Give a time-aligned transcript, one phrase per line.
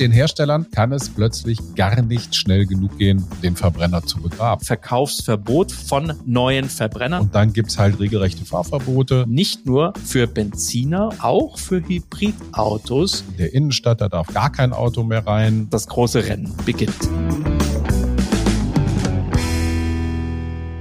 [0.00, 4.64] den Herstellern kann es plötzlich gar nicht schnell genug gehen, den Verbrenner zu begraben.
[4.64, 7.20] Verkaufsverbot von neuen Verbrennern.
[7.20, 9.26] Und dann gibt's halt regelrechte Fahrverbote.
[9.28, 13.24] Nicht nur für Benziner, auch für Hybridautos.
[13.32, 15.68] In der Innenstadt, da darf gar kein Auto mehr rein.
[15.68, 16.96] Das große Rennen beginnt.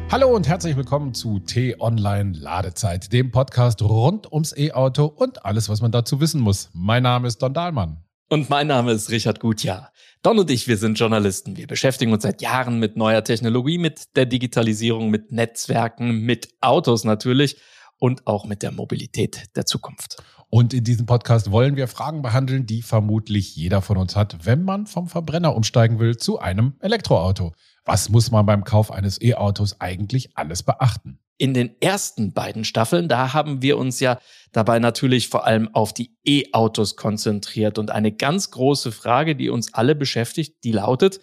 [0.09, 5.81] Hallo und herzlich willkommen zu T-Online Ladezeit, dem Podcast rund ums E-Auto und alles, was
[5.81, 6.69] man dazu wissen muss.
[6.73, 7.97] Mein Name ist Don Dahlmann.
[8.31, 9.91] Und mein Name ist Richard Gutjahr.
[10.21, 11.57] Don und ich, wir sind Journalisten.
[11.57, 17.05] Wir beschäftigen uns seit Jahren mit neuer Technologie, mit der Digitalisierung, mit Netzwerken, mit Autos
[17.05, 17.57] natürlich
[17.97, 20.21] und auch mit der Mobilität der Zukunft.
[20.51, 24.63] Und in diesem Podcast wollen wir Fragen behandeln, die vermutlich jeder von uns hat, wenn
[24.63, 27.53] man vom Verbrenner umsteigen will zu einem Elektroauto.
[27.85, 31.19] Was muss man beim Kauf eines E-Autos eigentlich alles beachten?
[31.37, 34.19] In den ersten beiden Staffeln, da haben wir uns ja
[34.51, 37.77] dabei natürlich vor allem auf die E-Autos konzentriert.
[37.77, 41.21] Und eine ganz große Frage, die uns alle beschäftigt, die lautet,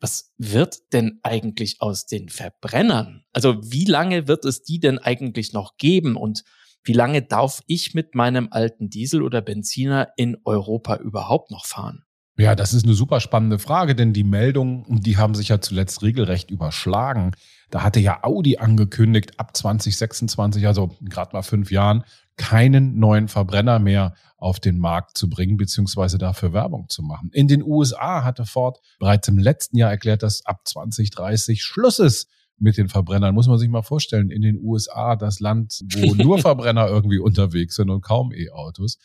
[0.00, 3.24] was wird denn eigentlich aus den Verbrennern?
[3.32, 6.42] Also wie lange wird es die denn eigentlich noch geben und
[6.84, 12.04] wie lange darf ich mit meinem alten Diesel oder Benziner in Europa überhaupt noch fahren?
[12.42, 16.02] Ja, das ist eine super spannende Frage, denn die Meldungen, die haben sich ja zuletzt
[16.02, 17.36] regelrecht überschlagen.
[17.70, 22.02] Da hatte ja Audi angekündigt, ab 2026, also gerade mal fünf Jahren,
[22.36, 27.30] keinen neuen Verbrenner mehr auf den Markt zu bringen, beziehungsweise dafür Werbung zu machen.
[27.32, 32.28] In den USA hatte Ford bereits im letzten Jahr erklärt, dass ab 2030 Schluss ist
[32.58, 33.36] mit den Verbrennern.
[33.36, 37.76] Muss man sich mal vorstellen, in den USA, das Land, wo nur Verbrenner irgendwie unterwegs
[37.76, 38.98] sind und kaum E-Autos.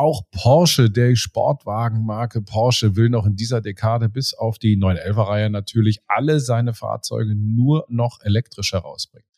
[0.00, 5.98] Auch Porsche, der Sportwagenmarke Porsche, will noch in dieser Dekade bis auf die 911-Reihe natürlich
[6.06, 9.28] alle seine Fahrzeuge nur noch elektrisch herausbringen.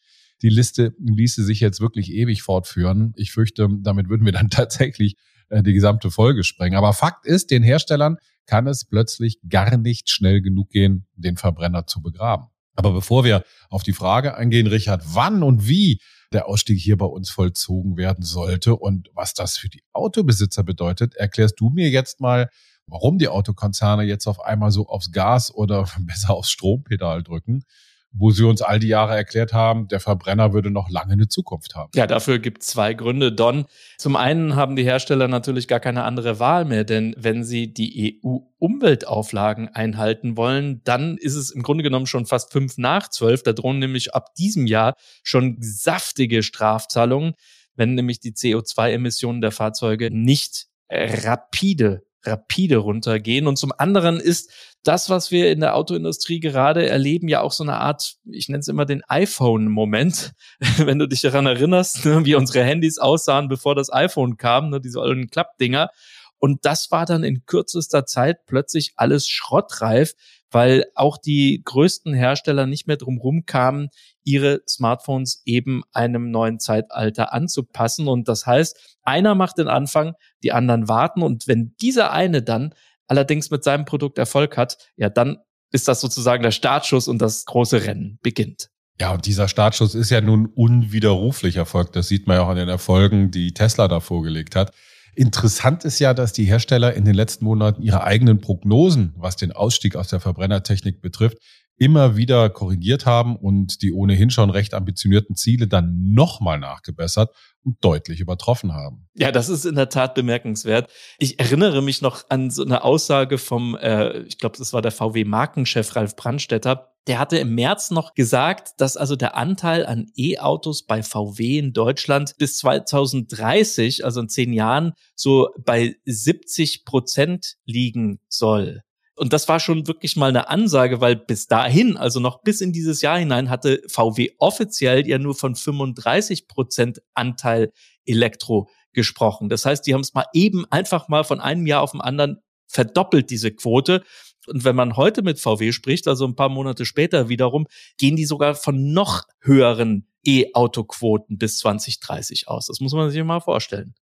[0.40, 3.12] Die Liste ließe sich jetzt wirklich ewig fortführen.
[3.16, 5.16] Ich fürchte, damit würden wir dann tatsächlich
[5.48, 6.78] äh, die gesamte Folge sprengen.
[6.78, 11.88] Aber Fakt ist, den Herstellern kann es plötzlich gar nicht schnell genug gehen, den Verbrenner
[11.88, 12.46] zu begraben.
[12.76, 16.00] Aber bevor wir auf die Frage eingehen, Richard, wann und wie
[16.32, 18.76] der Ausstieg hier bei uns vollzogen werden sollte.
[18.76, 22.50] Und was das für die Autobesitzer bedeutet, erklärst du mir jetzt mal,
[22.86, 27.64] warum die Autokonzerne jetzt auf einmal so aufs Gas oder besser aufs Strompedal drücken
[28.12, 31.74] wo sie uns all die Jahre erklärt haben, der Verbrenner würde noch lange eine Zukunft
[31.74, 31.90] haben.
[31.94, 33.64] Ja, dafür gibt es zwei Gründe, Don.
[33.98, 38.20] Zum einen haben die Hersteller natürlich gar keine andere Wahl mehr, denn wenn sie die
[38.22, 43.42] EU-Umweltauflagen einhalten wollen, dann ist es im Grunde genommen schon fast fünf nach zwölf.
[43.42, 47.34] Da drohen nämlich ab diesem Jahr schon saftige Strafzahlungen,
[47.74, 53.46] wenn nämlich die CO2-Emissionen der Fahrzeuge nicht rapide rapide runtergehen.
[53.46, 54.50] Und zum anderen ist
[54.84, 58.60] das, was wir in der Autoindustrie gerade erleben, ja auch so eine Art, ich nenne
[58.60, 60.32] es immer den iPhone-Moment,
[60.78, 64.80] wenn du dich daran erinnerst, ne, wie unsere Handys aussahen, bevor das iPhone kam, ne,
[64.80, 65.90] diese alten Klappdinger.
[66.38, 70.14] Und das war dann in kürzester Zeit plötzlich alles schrottreif,
[70.50, 73.90] weil auch die größten Hersteller nicht mehr drum kamen,
[74.24, 78.08] ihre Smartphones eben einem neuen Zeitalter anzupassen.
[78.08, 81.22] Und das heißt, einer macht den Anfang, die anderen warten.
[81.22, 82.74] Und wenn dieser eine dann
[83.12, 85.36] allerdings mit seinem Produkt Erfolg hat, ja, dann
[85.70, 88.70] ist das sozusagen der Startschuss und das große Rennen beginnt.
[88.98, 91.94] Ja, und dieser Startschuss ist ja nun unwiderruflich erfolgt.
[91.94, 94.72] Das sieht man ja auch an den Erfolgen, die Tesla da vorgelegt hat.
[95.14, 99.52] Interessant ist ja, dass die Hersteller in den letzten Monaten ihre eigenen Prognosen, was den
[99.52, 101.36] Ausstieg aus der Verbrennertechnik betrifft,
[101.76, 107.30] immer wieder korrigiert haben und die ohnehin schon recht ambitionierten Ziele dann nochmal nachgebessert
[107.64, 109.08] deutlich übertroffen haben.
[109.14, 110.90] Ja, das ist in der Tat bemerkenswert.
[111.18, 114.92] Ich erinnere mich noch an so eine Aussage vom, äh, ich glaube, das war der
[114.92, 120.84] VW-Markenchef Ralf Brandstetter, der hatte im März noch gesagt, dass also der Anteil an E-Autos
[120.84, 128.20] bei VW in Deutschland bis 2030, also in zehn Jahren, so bei 70 Prozent liegen
[128.28, 128.82] soll.
[129.14, 132.72] Und das war schon wirklich mal eine Ansage, weil bis dahin, also noch bis in
[132.72, 137.72] dieses Jahr hinein, hatte VW offiziell ja nur von 35 Prozent Anteil
[138.06, 139.48] Elektro gesprochen.
[139.48, 142.38] Das heißt, die haben es mal eben einfach mal von einem Jahr auf dem anderen
[142.66, 144.02] verdoppelt, diese Quote.
[144.46, 147.66] Und wenn man heute mit VW spricht, also ein paar Monate später wiederum,
[147.98, 152.66] gehen die sogar von noch höheren E-Auto-Quoten bis 2030 aus.
[152.66, 153.94] Das muss man sich mal vorstellen.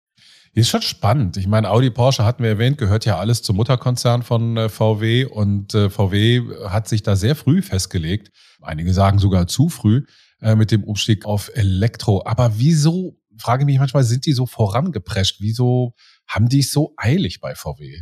[0.54, 1.36] Ist schon spannend.
[1.36, 5.24] Ich meine, Audi, Porsche hatten wir erwähnt, gehört ja alles zum Mutterkonzern von äh, VW
[5.24, 8.30] und äh, VW hat sich da sehr früh festgelegt.
[8.60, 10.04] Einige sagen sogar zu früh
[10.40, 12.24] äh, mit dem Umstieg auf Elektro.
[12.24, 15.36] Aber wieso, frage ich mich manchmal, sind die so vorangeprescht?
[15.40, 15.94] Wieso
[16.26, 18.00] haben die es so eilig bei VW?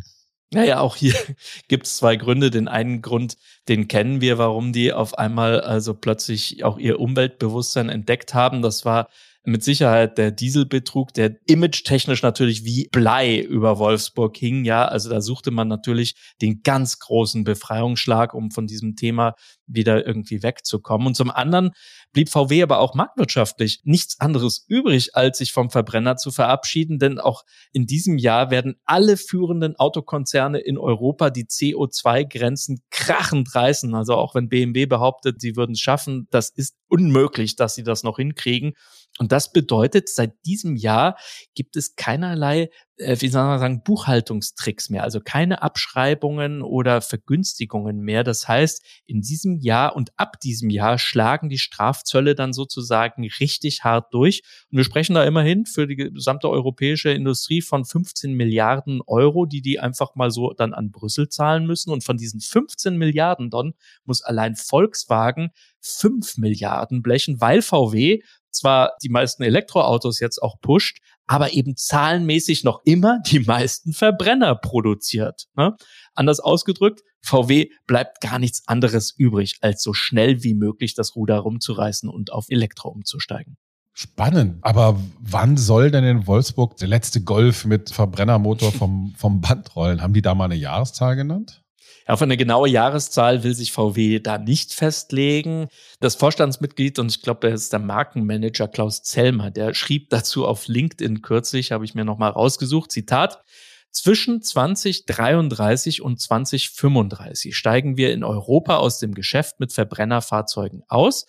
[0.53, 1.15] Naja, auch hier
[1.69, 2.51] gibt es zwei Gründe.
[2.51, 3.37] Den einen Grund,
[3.69, 8.63] den kennen wir, warum die auf einmal also plötzlich auch ihr Umweltbewusstsein entdeckt haben.
[8.63, 9.09] Das war
[9.47, 14.65] mit Sicherheit der Dieselbetrug, der image-technisch natürlich wie Blei über Wolfsburg hing.
[14.65, 19.35] Ja, also da suchte man natürlich den ganz großen Befreiungsschlag, um von diesem Thema
[19.67, 21.07] wieder irgendwie wegzukommen.
[21.07, 21.71] Und zum anderen
[22.13, 26.99] blieb VW aber auch marktwirtschaftlich nichts anderes übrig, als sich vom Verbrenner zu verabschieden.
[26.99, 33.95] Denn auch in diesem Jahr werden alle führenden Autokonzerne in Europa die CO2-Grenzen krachend reißen.
[33.95, 38.03] Also auch wenn BMW behauptet, sie würden es schaffen, das ist unmöglich, dass sie das
[38.03, 38.75] noch hinkriegen.
[39.19, 41.17] Und das bedeutet, seit diesem Jahr
[41.55, 42.69] gibt es keinerlei,
[42.99, 48.25] äh, wie soll man sagen, Buchhaltungstricks mehr, also keine Abschreibungen oder Vergünstigungen mehr.
[48.25, 53.85] Das heißt, in diesem Jahr und ab diesem Jahr schlagen die Strafzölle dann sozusagen richtig
[53.85, 54.43] hart durch.
[54.71, 59.63] Und wir sprechen da immerhin für die gesamte europäische Industrie von 15 Milliarden Euro, die
[59.63, 61.91] die einfach mal so dann an Brüssel zahlen müssen.
[61.91, 63.75] Und von diesen 15 Milliarden Don
[64.05, 68.21] muss allein Volkswagen 5 Milliarden blechen, weil VW
[68.57, 74.55] zwar die meisten Elektroautos jetzt auch pusht, aber eben zahlenmäßig noch immer die meisten Verbrenner
[74.55, 75.47] produziert.
[75.57, 75.77] Ne?
[76.15, 81.39] Anders ausgedrückt, VW bleibt gar nichts anderes übrig, als so schnell wie möglich das Ruder
[81.39, 83.57] rumzureißen und auf Elektro umzusteigen.
[83.93, 84.59] Spannend.
[84.61, 90.03] Aber wann soll denn in Wolfsburg der letzte Golf mit Verbrennermotor vom, vom Band rollen?
[90.03, 91.63] Haben die da mal eine Jahreszahl genannt?
[92.09, 95.67] Auf eine genaue Jahreszahl will sich VW da nicht festlegen.
[95.99, 100.69] Das Vorstandsmitglied, und ich glaube, er ist der Markenmanager Klaus Zellmer, der schrieb dazu auf
[100.69, 103.43] LinkedIn kürzlich, habe ich mir nochmal rausgesucht, Zitat,
[103.91, 111.27] zwischen 2033 und 2035 steigen wir in Europa aus dem Geschäft mit Verbrennerfahrzeugen aus,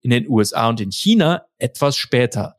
[0.00, 2.57] in den USA und in China etwas später.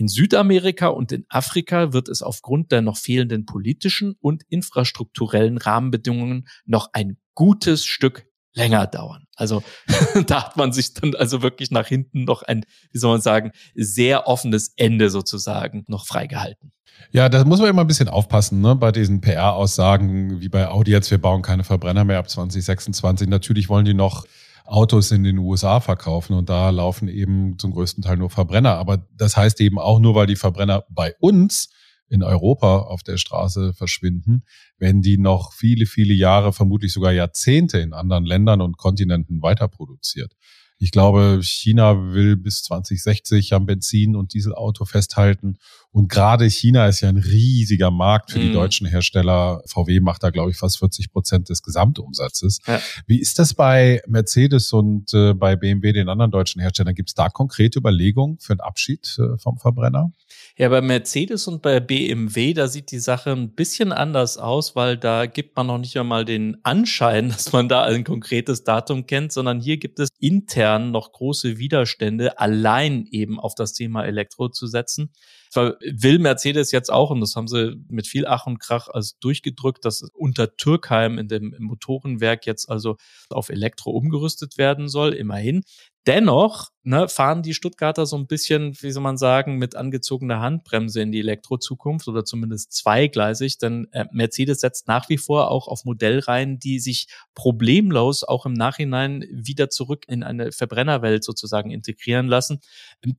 [0.00, 6.48] In Südamerika und in Afrika wird es aufgrund der noch fehlenden politischen und infrastrukturellen Rahmenbedingungen
[6.64, 8.24] noch ein gutes Stück
[8.54, 9.26] länger dauern.
[9.36, 9.62] Also
[10.26, 13.52] da hat man sich dann also wirklich nach hinten noch ein, wie soll man sagen,
[13.74, 16.72] sehr offenes Ende sozusagen noch freigehalten.
[17.12, 20.92] Ja, da muss man immer ein bisschen aufpassen, ne, bei diesen PR-Aussagen, wie bei Audi
[20.92, 23.28] jetzt, wir bauen keine Verbrenner mehr ab 2026.
[23.28, 24.24] Natürlich wollen die noch
[24.70, 28.76] Autos in den USA verkaufen und da laufen eben zum größten Teil nur Verbrenner.
[28.76, 31.70] Aber das heißt eben auch nur, weil die Verbrenner bei uns
[32.08, 34.44] in Europa auf der Straße verschwinden,
[34.78, 39.68] wenn die noch viele, viele Jahre, vermutlich sogar Jahrzehnte in anderen Ländern und Kontinenten weiter
[39.68, 40.34] produziert.
[40.78, 45.58] Ich glaube, China will bis 2060 am Benzin- und Dieselauto festhalten.
[45.92, 48.54] Und gerade China ist ja ein riesiger Markt für die mhm.
[48.54, 49.60] deutschen Hersteller.
[49.66, 52.60] VW macht da, glaube ich, fast 40 Prozent des Gesamtumsatzes.
[52.66, 52.80] Ja.
[53.06, 56.94] Wie ist das bei Mercedes und äh, bei BMW, den anderen deutschen Herstellern?
[56.94, 60.12] Gibt es da konkrete Überlegungen für einen Abschied äh, vom Verbrenner?
[60.56, 64.96] Ja, bei Mercedes und bei BMW, da sieht die Sache ein bisschen anders aus, weil
[64.96, 69.32] da gibt man noch nicht einmal den Anschein, dass man da ein konkretes Datum kennt,
[69.32, 74.68] sondern hier gibt es intern noch große Widerstände, allein eben auf das Thema Elektro zu
[74.68, 75.10] setzen.
[75.50, 79.18] Zwar will Mercedes jetzt auch, und das haben sie mit viel Ach und Krach als
[79.18, 82.96] durchgedrückt, dass unter Türkheim in dem Motorenwerk jetzt also
[83.30, 85.62] auf Elektro umgerüstet werden soll, immerhin.
[86.06, 91.00] Dennoch ne, fahren die Stuttgarter so ein bisschen, wie soll man sagen, mit angezogener Handbremse
[91.00, 95.84] in die Elektrozukunft oder zumindest zweigleisig, denn äh, Mercedes setzt nach wie vor auch auf
[95.84, 102.60] Modellreihen, die sich problemlos auch im Nachhinein wieder zurück in eine Verbrennerwelt sozusagen integrieren lassen.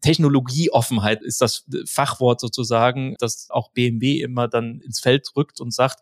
[0.01, 6.01] Technologieoffenheit ist das Fachwort sozusagen, das auch BMW immer dann ins Feld rückt und sagt,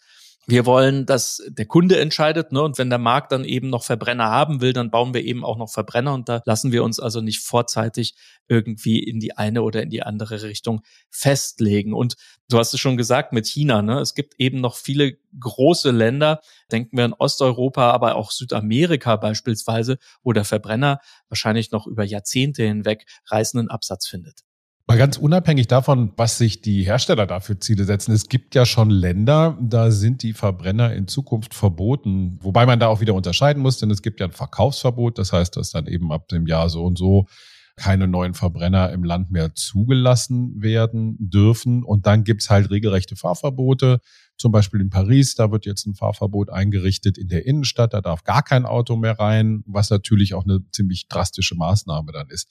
[0.49, 2.61] wir wollen, dass der Kunde entscheidet, ne?
[2.63, 5.57] Und wenn der Markt dann eben noch Verbrenner haben will, dann bauen wir eben auch
[5.57, 8.15] noch Verbrenner und da lassen wir uns also nicht vorzeitig
[8.47, 11.93] irgendwie in die eine oder in die andere Richtung festlegen.
[11.93, 12.15] Und
[12.49, 13.99] du hast es schon gesagt mit China, ne?
[13.99, 16.39] Es gibt eben noch viele große Länder,
[16.71, 22.63] denken wir an Osteuropa, aber auch Südamerika beispielsweise, wo der Verbrenner wahrscheinlich noch über Jahrzehnte
[22.63, 24.48] hinweg reißenden Absatz findet.
[24.89, 28.11] Mal ganz unabhängig davon, was sich die Hersteller dafür Ziele setzen.
[28.11, 32.39] Es gibt ja schon Länder, da sind die Verbrenner in Zukunft verboten.
[32.41, 35.19] Wobei man da auch wieder unterscheiden muss, denn es gibt ja ein Verkaufsverbot.
[35.19, 37.27] Das heißt, dass dann eben ab dem Jahr so und so
[37.75, 41.83] keine neuen Verbrenner im Land mehr zugelassen werden dürfen.
[41.83, 43.99] Und dann gibt's halt regelrechte Fahrverbote.
[44.39, 47.93] Zum Beispiel in Paris, da wird jetzt ein Fahrverbot eingerichtet in der Innenstadt.
[47.93, 52.29] Da darf gar kein Auto mehr rein, was natürlich auch eine ziemlich drastische Maßnahme dann
[52.31, 52.47] ist.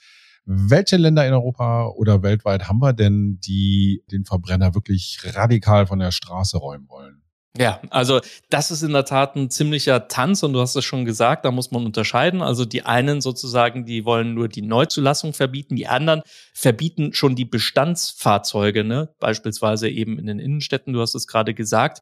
[0.50, 5.98] Welche Länder in Europa oder weltweit haben wir denn, die den Verbrenner wirklich radikal von
[5.98, 7.22] der Straße räumen wollen?
[7.58, 11.04] Ja, also das ist in der Tat ein ziemlicher Tanz und du hast es schon
[11.04, 12.40] gesagt, da muss man unterscheiden.
[12.40, 16.22] Also die einen sozusagen, die wollen nur die Neuzulassung verbieten, die anderen
[16.54, 19.10] verbieten schon die Bestandsfahrzeuge, ne?
[19.18, 22.00] beispielsweise eben in den Innenstädten, du hast es gerade gesagt.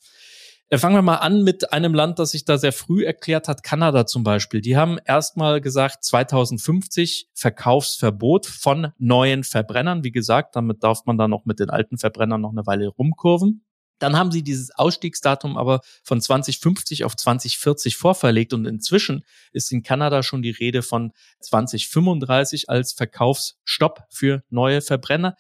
[0.68, 3.62] Äh, fangen wir mal an mit einem Land, das sich da sehr früh erklärt hat,
[3.62, 4.61] Kanada zum Beispiel.
[4.61, 10.02] Die haben erstmal gesagt, 2050 Verkaufsverbot von neuen Verbrennern.
[10.02, 13.64] Wie gesagt, damit darf man dann noch mit den alten Verbrennern noch eine Weile rumkurven.
[14.00, 19.85] Dann haben sie dieses Ausstiegsdatum aber von 2050 auf 2040 vorverlegt und inzwischen ist in
[19.85, 25.37] Kanada schon die Rede von 2035 als Verkaufsstopp für neue Verbrenner.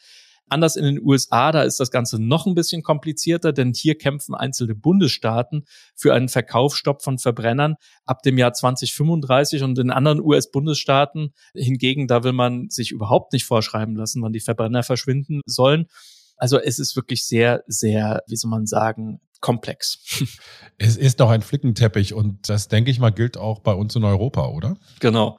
[0.48, 4.34] Anders in den USA, da ist das Ganze noch ein bisschen komplizierter, denn hier kämpfen
[4.34, 7.74] einzelne Bundesstaaten für einen Verkaufsstopp von Verbrennern
[8.04, 13.44] ab dem Jahr 2035 und in anderen US-Bundesstaaten hingegen, da will man sich überhaupt nicht
[13.44, 15.86] vorschreiben lassen, wann die Verbrenner verschwinden sollen.
[16.36, 19.98] Also es ist wirklich sehr, sehr, wie soll man sagen, komplex.
[20.78, 24.04] Es ist doch ein Flickenteppich und das, denke ich mal, gilt auch bei uns in
[24.04, 24.76] Europa, oder?
[25.00, 25.38] Genau.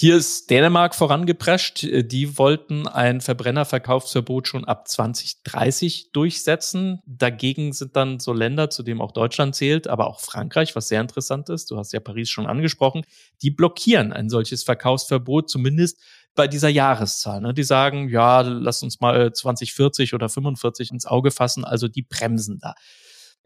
[0.00, 1.82] Hier ist Dänemark vorangeprescht.
[1.82, 7.00] Die wollten ein Verbrennerverkaufsverbot schon ab 2030 durchsetzen.
[7.04, 11.00] Dagegen sind dann so Länder, zu dem auch Deutschland zählt, aber auch Frankreich, was sehr
[11.00, 11.72] interessant ist.
[11.72, 13.02] Du hast ja Paris schon angesprochen.
[13.42, 16.00] Die blockieren ein solches Verkaufsverbot, zumindest
[16.36, 17.40] bei dieser Jahreszahl.
[17.40, 17.52] Ne?
[17.52, 21.64] Die sagen, ja, lass uns mal 2040 oder 45 ins Auge fassen.
[21.64, 22.74] Also die bremsen da.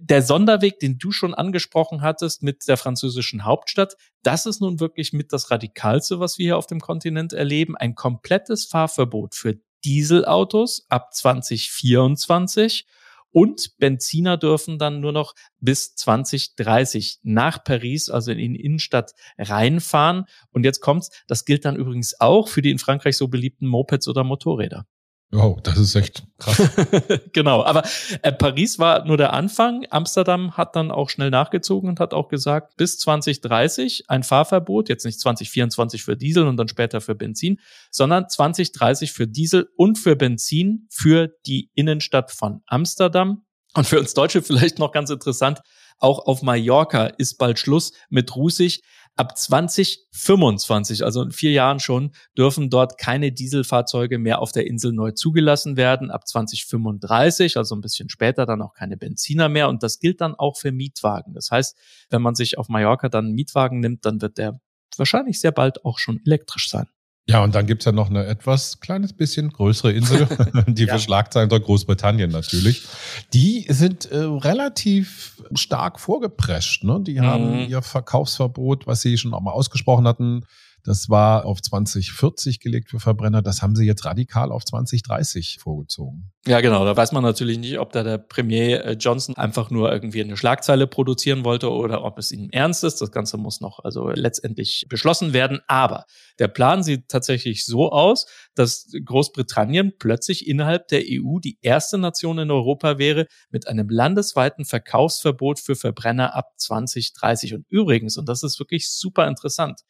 [0.04, 5.12] Der Sonderweg, den du schon angesprochen hattest mit der französischen Hauptstadt, das ist nun wirklich
[5.12, 7.76] mit das Radikalste, was wir hier auf dem Kontinent erleben.
[7.76, 12.84] Ein komplettes Fahrverbot für Dieselautos ab 2024
[13.30, 20.24] und Benziner dürfen dann nur noch bis 2030 nach Paris, also in die Innenstadt reinfahren.
[20.50, 24.08] Und jetzt kommt's, das gilt dann übrigens auch für die in Frankreich so beliebten Mopeds
[24.08, 24.84] oder Motorräder.
[25.34, 26.60] Wow, das ist echt krass.
[27.32, 27.84] genau, aber
[28.20, 29.86] äh, Paris war nur der Anfang.
[29.88, 35.06] Amsterdam hat dann auch schnell nachgezogen und hat auch gesagt, bis 2030 ein Fahrverbot, jetzt
[35.06, 37.60] nicht 2024 für Diesel und dann später für Benzin,
[37.90, 43.46] sondern 2030 für Diesel und für Benzin für die Innenstadt von Amsterdam.
[43.74, 45.62] Und für uns Deutsche vielleicht noch ganz interessant,
[45.98, 48.82] auch auf Mallorca ist bald Schluss mit Rußig.
[49.14, 54.92] Ab 2025, also in vier Jahren schon, dürfen dort keine Dieselfahrzeuge mehr auf der Insel
[54.92, 56.10] neu zugelassen werden.
[56.10, 59.68] Ab 2035, also ein bisschen später, dann auch keine Benziner mehr.
[59.68, 61.34] Und das gilt dann auch für Mietwagen.
[61.34, 61.76] Das heißt,
[62.08, 64.60] wenn man sich auf Mallorca dann einen Mietwagen nimmt, dann wird der
[64.96, 66.88] wahrscheinlich sehr bald auch schon elektrisch sein.
[67.28, 70.26] Ja, und dann gibt's ja noch eine etwas kleines bisschen größere Insel,
[70.66, 70.94] die ja.
[70.94, 72.82] für Schlagzeilen dort Großbritannien natürlich.
[73.32, 76.82] Die sind äh, relativ stark vorgeprescht.
[76.84, 77.00] Ne?
[77.02, 77.68] Die haben mhm.
[77.68, 80.44] ihr Verkaufsverbot, was sie schon auch mal ausgesprochen hatten,
[80.84, 83.40] das war auf 2040 gelegt für Verbrenner.
[83.40, 86.32] Das haben sie jetzt radikal auf 2030 vorgezogen.
[86.44, 86.84] Ja, genau.
[86.84, 90.36] Da weiß man natürlich nicht, ob da der Premier äh, Johnson einfach nur irgendwie eine
[90.36, 93.00] Schlagzeile produzieren wollte oder ob es ihm ernst ist.
[93.00, 95.60] Das Ganze muss noch also letztendlich beschlossen werden.
[95.68, 96.04] Aber
[96.40, 102.38] der Plan sieht tatsächlich so aus, dass Großbritannien plötzlich innerhalb der EU die erste Nation
[102.38, 107.54] in Europa wäre mit einem landesweiten Verkaufsverbot für Verbrenner ab 2030.
[107.54, 109.82] Und übrigens, und das ist wirklich super interessant,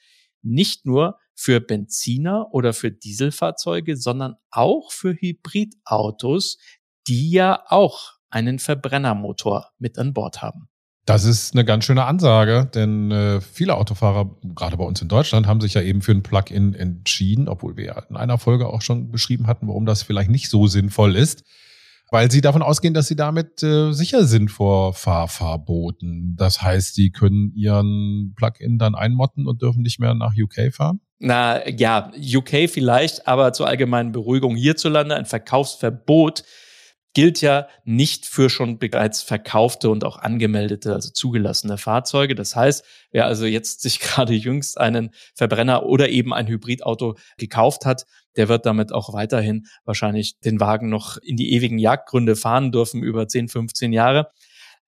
[0.43, 6.59] nicht nur für Benziner oder für Dieselfahrzeuge, sondern auch für Hybridautos,
[7.07, 10.69] die ja auch einen Verbrennermotor mit an Bord haben.
[11.05, 15.49] Das ist eine ganz schöne Ansage, denn äh, viele Autofahrer, gerade bei uns in Deutschland,
[15.49, 19.11] haben sich ja eben für ein Plug-in entschieden, obwohl wir in einer Folge auch schon
[19.11, 21.45] beschrieben hatten, warum das vielleicht nicht so sinnvoll ist
[22.13, 26.37] weil sie davon ausgehen, dass sie damit äh, sicher sind vor Fahrverboten.
[26.37, 31.01] Das heißt, sie können ihren Plugin dann einmotten und dürfen nicht mehr nach UK fahren?
[31.19, 36.45] Na ja, UK vielleicht, aber zur allgemeinen Beruhigung hierzulande ein Verkaufsverbot
[37.15, 42.35] gilt ja nicht für schon bereits verkaufte und auch angemeldete, also zugelassene Fahrzeuge.
[42.35, 47.85] Das heißt, wer also jetzt sich gerade jüngst einen Verbrenner oder eben ein Hybridauto gekauft
[47.85, 52.73] hat, der wird damit auch weiterhin wahrscheinlich den Wagen noch in die ewigen Jagdgründe fahren
[52.73, 54.31] dürfen über 10, 15 Jahre.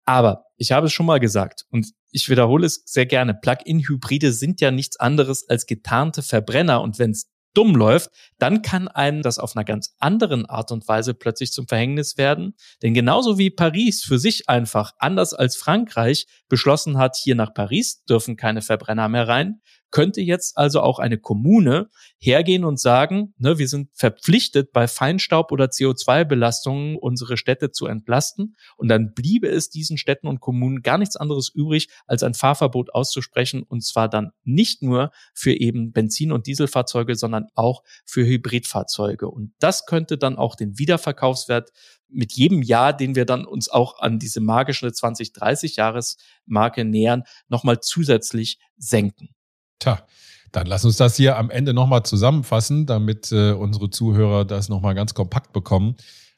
[0.06, 3.34] Aber ich habe es schon mal gesagt und ich wiederhole es sehr gerne.
[3.34, 8.88] Plug-in-Hybride sind ja nichts anderes als getarnte Verbrenner und wenn es dumm läuft, dann kann
[8.88, 12.54] einem das auf einer ganz anderen Art und Weise plötzlich zum Verhängnis werden.
[12.82, 18.04] Denn genauso wie Paris für sich einfach, anders als Frankreich, beschlossen hat, hier nach Paris
[18.04, 19.60] dürfen keine Verbrenner mehr rein,
[19.94, 25.52] könnte jetzt also auch eine Kommune hergehen und sagen, ne, wir sind verpflichtet, bei Feinstaub
[25.52, 28.56] oder CO2-Belastungen unsere Städte zu entlasten.
[28.76, 32.92] Und dann bliebe es diesen Städten und Kommunen gar nichts anderes übrig, als ein Fahrverbot
[32.92, 33.62] auszusprechen.
[33.62, 39.28] Und zwar dann nicht nur für eben Benzin- und Dieselfahrzeuge, sondern auch für Hybridfahrzeuge.
[39.28, 41.70] Und das könnte dann auch den Wiederverkaufswert
[42.08, 48.58] mit jedem Jahr, den wir dann uns auch an diese magische 20-30-Jahres-Marke nähern, nochmal zusätzlich
[48.76, 49.28] senken.
[49.84, 50.06] Tja,
[50.50, 54.94] dann lass uns das hier am Ende nochmal zusammenfassen, damit äh, unsere Zuhörer das nochmal
[54.94, 55.96] ganz kompakt bekommen.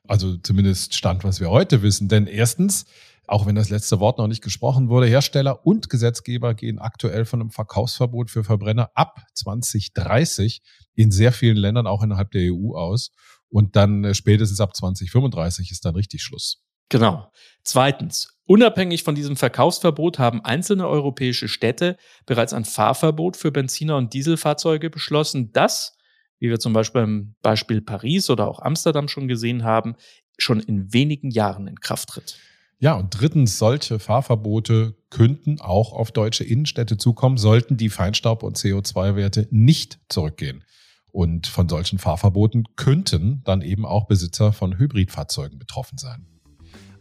[0.09, 2.09] Also zumindest Stand, was wir heute wissen.
[2.09, 2.87] Denn erstens,
[3.29, 7.41] Auch wenn das letzte Wort noch nicht gesprochen wurde, Hersteller und Gesetzgeber gehen aktuell von
[7.41, 10.63] einem Verkaufsverbot für Verbrenner ab 2030
[10.95, 13.11] in sehr vielen Ländern, auch innerhalb der EU aus.
[13.49, 16.63] Und dann äh, spätestens ab 2035 ist dann richtig Schluss.
[16.89, 17.33] Genau.
[17.65, 24.15] Zweitens, unabhängig von diesem Verkaufsverbot haben einzelne europäische Städte bereits ein Fahrverbot für Benziner- und
[24.15, 25.97] Dieselfahrzeuge beschlossen, das,
[26.39, 29.97] wie wir zum Beispiel im Beispiel Paris oder auch Amsterdam schon gesehen haben,
[30.39, 32.39] schon in wenigen Jahren in Kraft tritt.
[32.79, 38.59] Ja, und drittens, solche Fahrverbote könnten auch auf deutsche Innenstädte zukommen, sollten die Feinstaub- und
[38.59, 40.63] CO2-Werte nicht zurückgehen.
[41.11, 46.36] Und von solchen Fahrverboten könnten dann eben auch Besitzer von Hybridfahrzeugen betroffen sein.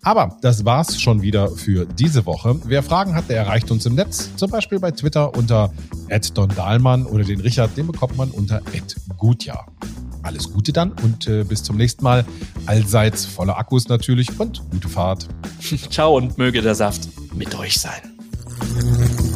[0.06, 2.56] Aber das war's schon wieder für diese Woche.
[2.64, 5.74] Wer Fragen hat, der erreicht uns im Netz, zum Beispiel bei Twitter unter
[6.36, 8.62] @don oder den Richard, den bekommt man unter
[9.18, 9.66] @gutjahr.
[10.22, 12.24] Alles Gute dann und äh, bis zum nächsten Mal.
[12.68, 15.28] Allseits voller Akkus natürlich und gute Fahrt.
[15.90, 19.35] Ciao und möge der Saft mit euch sein.